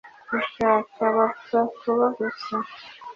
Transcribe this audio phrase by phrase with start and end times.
[0.29, 2.55] gushaka, bapfa kuba gusa